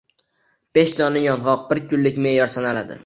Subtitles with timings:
[0.77, 2.99] Besh dona yong‘oq– bir kunlik me’yor sanaladi.